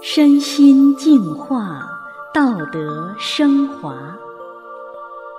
[0.00, 1.80] 身心净化，
[2.32, 3.94] 道德升华。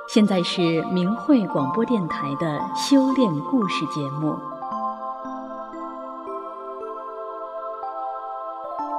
[0.07, 4.35] 现在是明慧广播电台的修炼故事节目。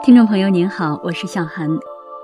[0.02, 1.68] 听众朋友您好，我是笑涵，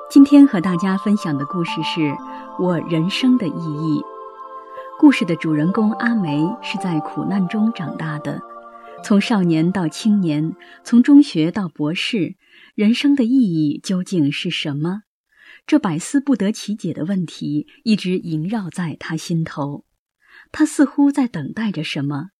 [0.08, 2.16] 今天和大家分享的故事是
[2.58, 4.02] 我人生的意义。
[4.98, 8.40] 故事的主人公阿梅是在苦难中长大的，
[9.04, 12.36] 从少年到青年，从中学到博士。
[12.74, 15.02] 人生的意义究竟是什么？
[15.66, 19.84] 这百思不得其解的问题一直萦绕在他心头。
[20.52, 22.30] 他似乎在等待着什么。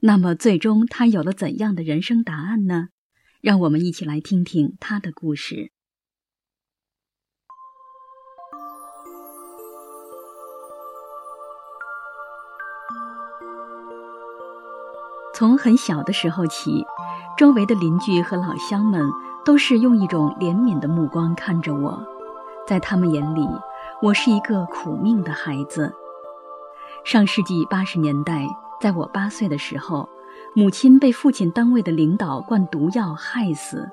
[0.00, 2.88] 那么，最终他有了怎样的人生答案呢？
[3.40, 5.72] 让我们一起来听听他的故事。
[15.34, 16.84] 从很小的时候起，
[17.36, 19.04] 周围的邻居和老乡们。
[19.44, 22.02] 都是用一种怜悯的目光看着我，
[22.66, 23.46] 在他们眼里，
[24.00, 25.92] 我是一个苦命的孩子。
[27.04, 28.46] 上世纪八十年代，
[28.80, 30.08] 在我八岁的时候，
[30.54, 33.86] 母亲被父亲单位的领导灌毒药害死。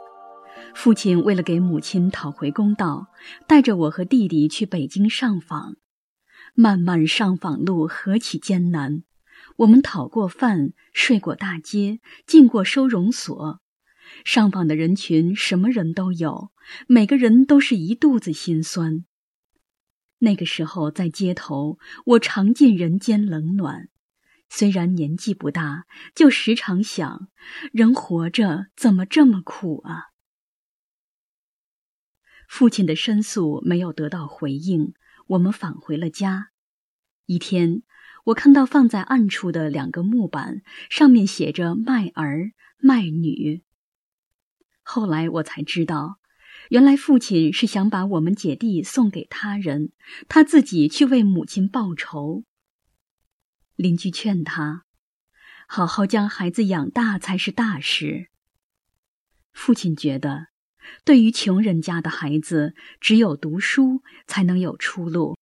[0.74, 3.08] 父亲为了给母亲讨回公道，
[3.46, 5.76] 带着我和弟弟去北京上访。
[6.56, 9.04] 漫漫上访路何其艰难！
[9.62, 13.62] 我们讨过饭，睡过大街，进过收容所。
[14.26, 16.52] 上访的人群什么人都有，
[16.88, 19.06] 每个人都是一肚子心酸。
[20.18, 23.90] 那个时候在街头，我尝尽人间冷暖。
[24.50, 27.30] 虽然年纪不大，就时常想，
[27.72, 30.06] 人活着怎么这么苦啊？
[32.50, 34.96] 父亲的申诉没有得到回应，
[35.28, 36.48] 我们返回了家。
[37.32, 37.82] 一天，
[38.26, 43.64] 我看到放在暗处的两个木板，上面写着“卖儿卖女”。
[44.84, 46.20] 后来我才知道，
[46.68, 49.94] 原来父亲是想把我们姐弟送给他人，
[50.28, 52.44] 他自己去为母亲报仇。
[53.78, 54.84] 邻居劝他，
[55.70, 58.28] 好好将孩子养大才是大事。
[59.54, 60.48] 父亲觉得，
[61.06, 65.38] 对于穷人家的孩子，只有读书才能有出路。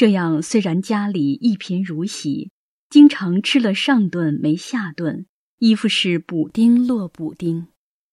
[0.00, 2.52] 这样虽然家里一贫如洗，
[2.88, 5.26] 经常吃了上顿没下顿，
[5.58, 7.66] 衣服是补丁落补丁。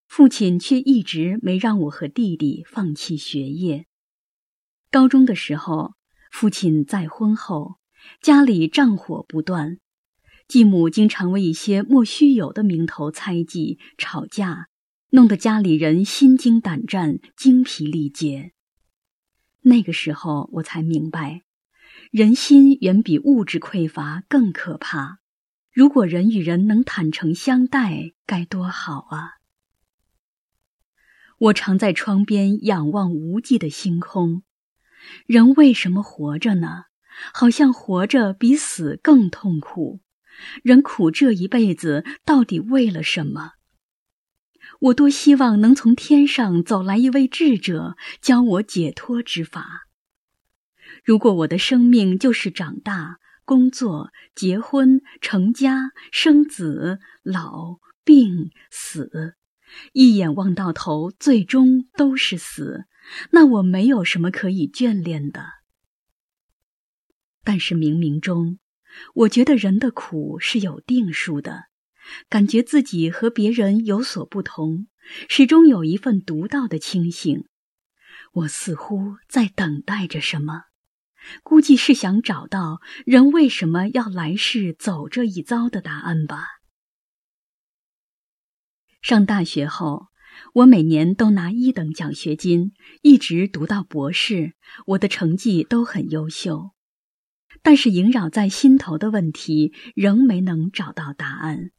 [0.05, 3.85] 父亲却一直没让我和弟弟放弃学业。
[4.91, 5.93] 高中的时候，
[6.29, 7.75] 父亲再婚后，
[8.21, 9.77] 家里战火不断，
[10.45, 14.67] 继母经常为一些莫须有的名头猜忌、吵架，
[15.11, 18.51] 弄得家里人心惊胆战、精疲力竭。
[19.61, 21.43] 那个时候，我才明白，
[22.11, 25.19] 人心远比物质匮乏更可怕。
[25.71, 29.37] 如果人与人能坦诚相待，该多好啊！
[31.37, 34.43] 我常在窗边仰望无际的星空。
[35.25, 36.85] 人为什么活着呢？
[37.33, 40.01] 好像活着比死更痛苦。
[40.63, 43.53] 人苦这一辈子，到底为了什么？
[44.79, 49.86] 我多希望能从天上走来一位智者，教我解脱之法。
[51.07, 59.37] 如果我的生命就是长大、工作、结婚、成家、生子、老、病、死。
[59.93, 62.87] 一眼望到头，最终都是死。
[63.31, 65.45] 那我没有什么可以眷恋的。
[67.45, 68.59] 但是冥冥中，
[69.13, 71.67] 我觉得人的苦是有定数的，
[72.27, 74.87] 感觉自己和别人有所不同，
[75.29, 77.45] 始终有一份独到的清醒。
[78.33, 80.63] 我似乎在等待着什么，
[81.43, 86.45] 估计是想找到人为什么要来世走这一遭的答案吧。
[89.01, 90.07] 上大学后，
[90.53, 94.53] 我每年都拿一等奖学金，一直读到博士。
[94.87, 96.71] 我的成绩都很优秀，
[97.61, 101.71] 但是萦绕在心头的问题仍没能找到答案。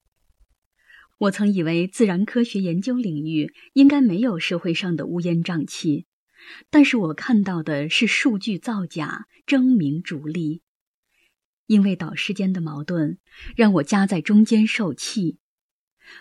[1.19, 6.07] 我曾以为自然科学研究领域应该没有社会上的乌烟瘴气，
[6.71, 10.63] 但是我看到的是数据造假、争名逐利。
[11.67, 13.19] 因为导师间的矛盾，
[13.55, 15.39] 让我夹在中间受气。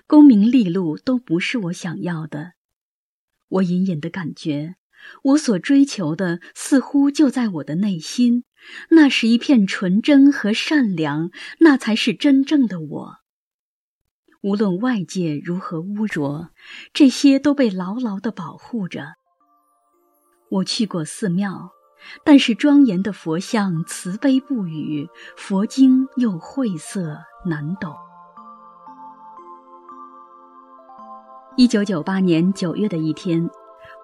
[0.06, 2.54] 功名利禄都不是我想要的，
[3.48, 4.75] 我隐隐的感觉，
[5.24, 8.44] 我所追求的似乎就在我的内心，
[8.90, 13.18] 那是一片纯真和善良，那才是真正的我。
[14.42, 16.52] 无论外界如何污浊，
[16.92, 19.16] 这些都被牢牢的保护着。
[20.49, 21.71] 我去过寺庙，
[22.23, 27.94] 但是庄严的佛像慈悲不语，佛经又晦涩难懂。
[31.57, 33.49] 一九九八年九月的一天，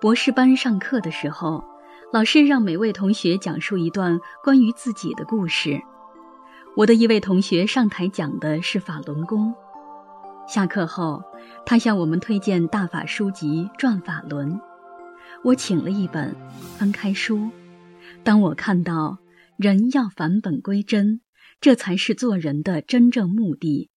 [0.01, 1.63] 博士班上课的时候，
[2.11, 5.79] 老师让每位同学讲述一段关于自己的故事。
[6.75, 9.53] 我的一位同学上台讲的是法轮功。
[10.47, 11.23] 下课后，
[11.65, 14.59] 他向我们推荐大法书籍《转法轮》。
[15.43, 16.33] 我请了一本，
[16.77, 17.49] 翻开书，
[18.23, 19.19] 当我看到
[19.57, 21.19] 人要返本归真，
[21.59, 23.89] 这才是做人的真正目的。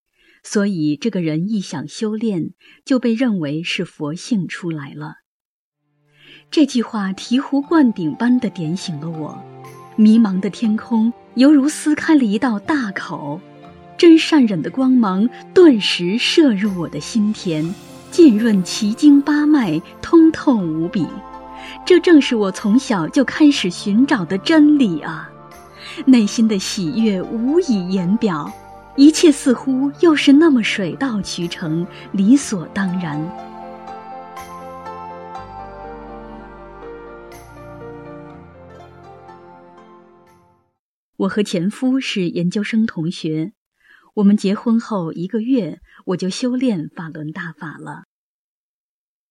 [0.42, 2.50] 所以，这个人一想修炼，
[2.84, 5.18] 就被认为是佛性出来了。
[6.50, 9.40] 这句话醍醐灌顶般地点醒了我，
[9.96, 13.40] 迷茫的天空犹如撕开了一道大口，
[13.96, 17.72] 真善忍的光芒顿时射入我的心田，
[18.10, 21.06] 浸润奇经八脉，通透无比。
[21.84, 25.30] 这正是我从小就开始寻找的真理啊！
[26.04, 28.52] 内心的喜悦无以言表。
[28.96, 33.20] 一切似乎又是那么水到渠成，理所当然。
[41.18, 43.52] 我和前夫是研究生同学，
[44.14, 48.04] 我们结婚后一个月，我就修炼法轮大法了。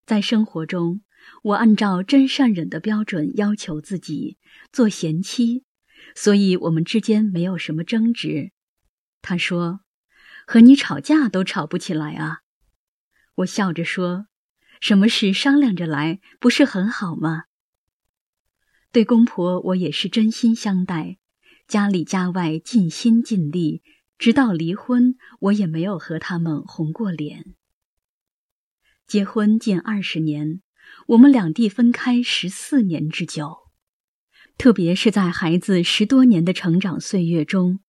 [0.06, 1.02] 在生活中，
[1.44, 4.38] 我按照真善忍的标准要求自己，
[4.72, 5.64] 做贤妻，
[6.16, 8.52] 所以我们之间没有什么争执。
[9.22, 9.82] 他说
[10.46, 12.40] ：“和你吵架都吵不起来啊。”
[13.36, 14.28] 我笑着说
[14.80, 17.46] ：“什么事商量着来，不是很好吗？”
[18.92, 21.18] 对公婆，我也是真心相待，
[21.68, 23.84] 家里家外尽心尽力，
[24.18, 27.56] 直到离婚，我也没有和他们红过脸。
[29.06, 30.62] 结婚近二十年，
[31.08, 33.70] 我们两地分开十四年之久，
[34.58, 37.80] 特别是在孩子十多年的成长岁月中。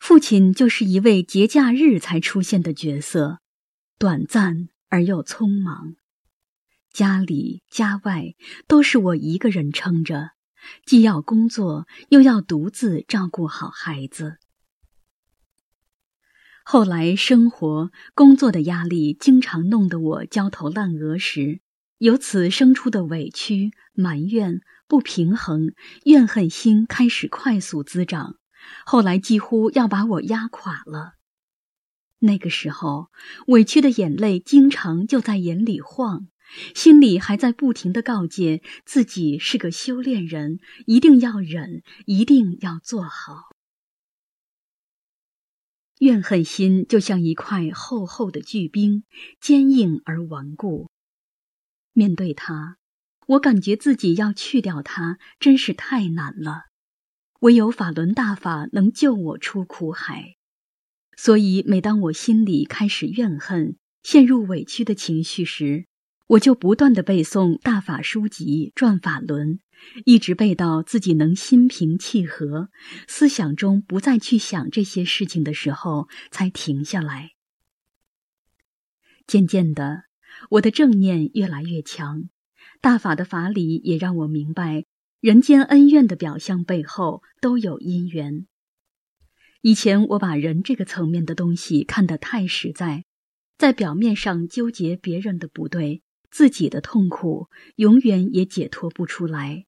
[0.00, 3.38] 父亲就是一位节假日才出现的角色，
[3.98, 5.94] 短暂而又匆忙。
[6.92, 8.34] 家里家外
[8.66, 10.30] 都是我一个人撑着，
[10.84, 14.38] 既要工作，又要独自照顾好孩子。
[16.64, 21.60] 后来生活工作的压力经常弄得我焦头烂额时，
[22.02, 25.72] 由此生出的委屈、埋怨、不平衡、
[26.04, 28.40] 怨恨心开始快速滋长。
[28.84, 31.12] 后来几乎要把我压垮了。
[32.18, 33.06] 那个时候，
[33.46, 36.26] 委屈的眼泪经常就在眼里晃，
[36.74, 43.50] 心里还在不停地告诫自己是个修炼人，一定要忍，一定要做好。
[46.00, 49.04] 怨恨心就像一块厚厚的巨冰，
[49.40, 50.90] 坚硬而顽固。
[51.92, 52.76] 面对它，
[53.26, 56.64] 我感觉自己要去掉它，真是太难了。
[57.40, 60.36] 唯有法轮大法能救我出苦海，
[61.16, 65.86] 所以每当我心里开始怨恨、陷入委屈的情绪时，
[66.28, 69.58] 我就不断地背诵大法书籍《转法轮》，
[70.04, 72.70] 一直背到自己能心平气和，
[73.08, 77.32] 思想中不再去想这些事情的时候，才停下来。
[79.26, 80.04] 渐渐的，
[80.50, 82.28] 我的正念越来越强，
[82.80, 84.84] 大法的法理也让我明白。
[85.20, 88.46] 人间恩怨的表象背后都有因缘。
[89.60, 93.04] 以前我把人这个层面的东西看得太实在，
[93.56, 99.64] 在表面上纠结别人的不对，自己的痛苦永远也解脱不出来。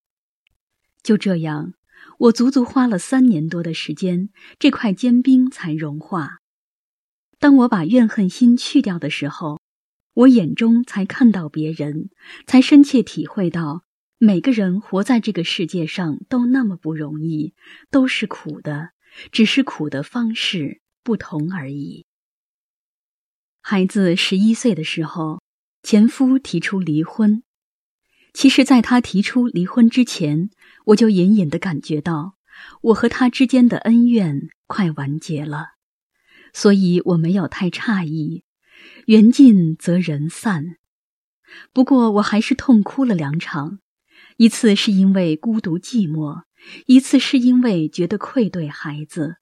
[1.05, 1.75] 就这样，
[2.19, 6.39] 我足足花了三年多的时间，这块坚冰才融化。
[7.39, 9.61] 当我把怨恨心去掉的时候，
[10.15, 12.09] 我眼中才看到别人，
[12.47, 13.85] 才深切体会到。
[14.19, 17.53] 每个人活在这个世界上都那么不容易，
[17.91, 18.91] 都是苦的，
[19.33, 22.07] 只是苦的方式不同而已。
[23.61, 25.43] 孩子十一岁的时候，
[25.83, 27.43] 前夫提出离婚。
[28.33, 30.51] 其实，在他提出离婚之前，
[30.87, 32.37] 我就隐隐地感觉到，
[32.83, 35.73] 我和他之间的恩怨快完结了，
[36.53, 38.44] 所以我没有太诧异。
[39.07, 40.77] 缘尽则人散，
[41.73, 43.81] 不过我还是痛哭了两场。
[44.37, 46.45] 一次是因为孤独寂寞，
[46.87, 49.37] 一次是因为觉得愧对孩子。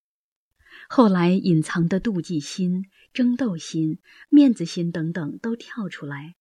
[0.89, 6.35] 后来隐藏的妒忌心、争斗心、面子心等等都跳出来，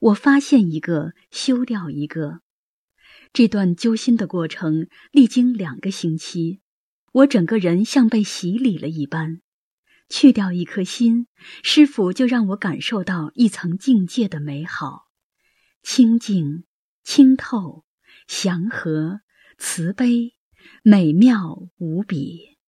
[0.00, 2.40] 我发现一个，修掉一个。
[3.32, 6.60] 这段揪心的过程历经两个星期，
[7.12, 9.40] 我整个人像被洗礼了一般。
[10.08, 11.26] 去掉一颗心，
[11.62, 15.08] 师傅就让我感受到一层境界的美好，
[15.82, 16.64] 清净、
[17.02, 17.84] 清透。
[18.28, 19.20] 祥和、
[19.56, 20.34] 慈悲、
[20.82, 22.58] 美妙无比。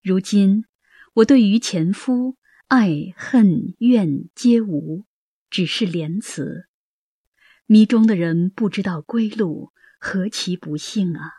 [0.00, 0.64] 如今，
[1.12, 2.38] 我对于前夫、
[2.68, 5.04] 爱恨怨皆无，
[5.50, 6.70] 只是莲池。
[7.66, 11.30] 迷中的人不知道归路，何其不幸啊！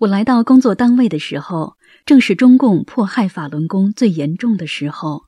[0.00, 1.76] 我来到工作单位的时候，
[2.06, 5.26] 正是中共迫害法轮功最严重的时候。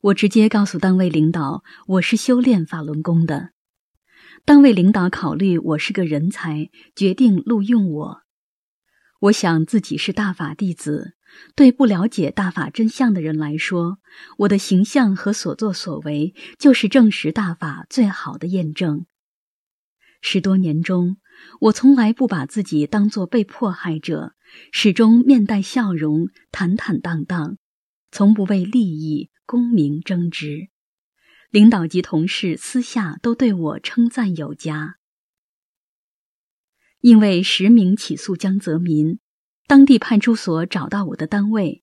[0.00, 3.50] 我直接告诉单位领导，我是修炼法轮功的。
[4.46, 8.22] 单位领导考虑我是个人才，决定录用我。
[9.20, 11.12] 我想自己是大法弟子，
[11.54, 13.98] 对不了解大法真相的人来说，
[14.38, 19.04] 我的形象和所作所为就是证实大法最好的验证。
[20.22, 21.18] 十多年中，
[21.60, 24.34] 我从来不把自己当作被迫害者，
[24.72, 27.56] 始终面带笑容，坦坦荡荡，
[28.10, 30.68] 从不为利益、功名争执。
[31.50, 34.96] 领导及同事私下都对我称赞有加。
[37.00, 39.18] 因为实名起诉江泽民，
[39.66, 41.82] 当地派出所找到我的单位，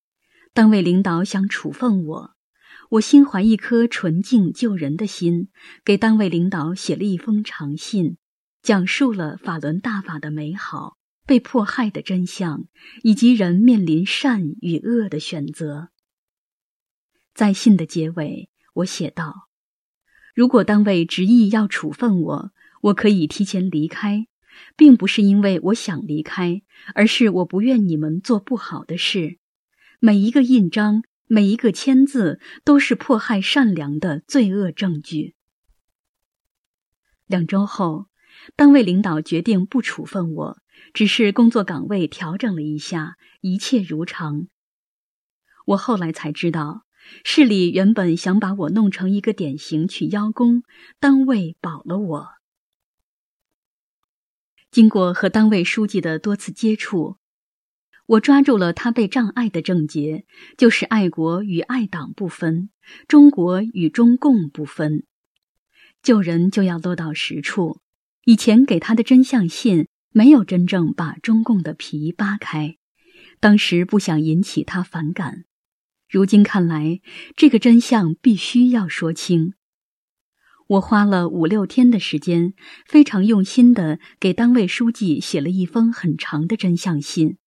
[0.54, 2.32] 单位领导想处分我，
[2.92, 5.50] 我心怀一颗纯净救人的心，
[5.84, 8.18] 给单位领导写了一封长信，
[8.62, 12.66] 讲述了法轮大法的美好、被迫害的真相，
[13.04, 15.90] 以及人面临善与恶的选择。
[17.34, 19.50] 在信的结尾，我写道。
[20.36, 22.52] 如果单位执意要处分我，
[22.82, 24.28] 我可以提前离开，
[24.76, 26.62] 并不是因为我想离开，
[26.96, 29.40] 而是我不愿你们做不好的事。
[30.00, 35.36] 每一个印章，每一个签字，都是迫害善良的罪恶证据。
[37.26, 38.08] 两周后，
[38.56, 40.58] 单位领导决定不处分我，
[40.94, 44.48] 只是工作岗位调整了一下，一切如常。
[45.66, 46.84] 我后来才知道。
[47.24, 50.62] 市里原本想把我弄成一个典型去邀功，
[51.00, 52.28] 单位保了我。
[54.70, 57.18] 经过和单位书记的多次接触，
[58.06, 60.26] 我抓住了他被障碍的症结，
[60.56, 62.70] 就是爱国与爱党不分，
[63.08, 65.06] 中国与中共不分。
[66.04, 67.80] 救人就要落到实处，
[68.26, 72.78] 以前给他的真相信没有真正把中共的皮扒开，
[73.40, 75.46] 当时不想引起他反感。
[76.10, 77.02] 如今看来，
[77.36, 79.54] 这个真相必须要说清。
[80.68, 82.54] 我花了五六天的时间，
[82.86, 87.38] 非常用心地给单位书记写了一封很长的真相信。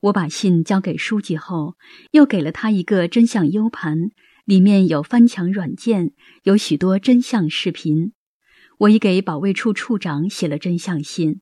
[0.00, 1.76] 我把信交给书记后，
[2.12, 4.10] 又给了他一个真相 U 盘，
[4.44, 6.12] 里面有翻墙软件，
[6.44, 8.12] 有许多真相视频。
[8.78, 11.40] 我已给保卫处处长写了真相信。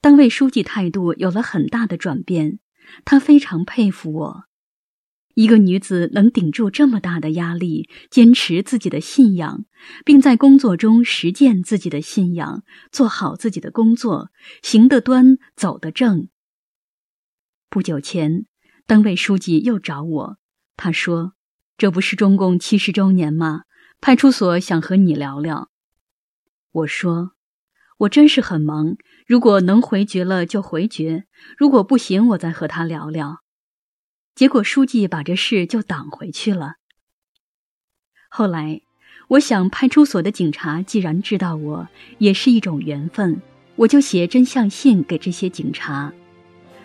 [0.00, 2.58] 单位书记态度有了很大的转变，
[3.04, 4.44] 他非常佩服我。
[5.34, 9.66] 一个女子能顶住这么大的压力，坚持自己的信仰，
[10.02, 14.30] 并在工作中实践自己的信仰，做好自己的工作，
[14.62, 16.28] 行得端，走得正。
[17.68, 18.46] 不久前，
[18.86, 20.38] 单位书记又找我，
[20.74, 21.34] 他说
[21.76, 23.64] ：“这不是中共七十周年吗？
[24.00, 25.68] 派出所想和你聊聊。”
[26.76, 27.32] 我说
[28.00, 31.24] ：“我真是很忙，如果能回绝了就回绝，
[31.56, 33.40] 如果不行，我再和他聊聊。”
[34.36, 36.74] 结果书记把这事就挡回去了。
[38.28, 38.82] 后来，
[39.28, 43.40] 我想派出所的警察既然知道我，也是一种缘分，
[43.76, 46.12] 我就写真相信给这些警察。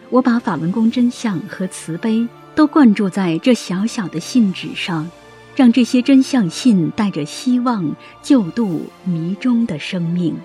[0.09, 5.11] 我把法轮功真相和慈悲都灌注在这小小的信纸上，
[5.61, 10.35] 让这些真相信带着希望救度迷中的生命。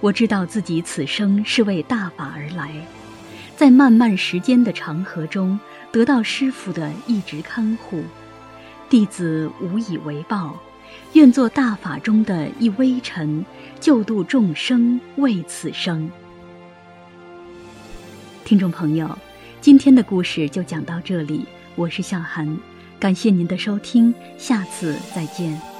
[0.00, 2.72] 我知道自己此生是为大法而来。
[3.54, 5.60] 在漫漫时间的长河中，
[5.92, 8.02] 得到师父的一直看护，
[8.88, 10.58] 弟子无以为报，
[11.12, 13.44] 愿做大法中的一微尘，
[13.78, 16.10] 救度众生为此生。
[18.46, 19.18] 听众朋友，
[19.60, 21.44] 今天的故事就讲到这里，
[21.74, 22.58] 我是向涵，
[22.98, 25.77] 感谢您的收听，下次再见。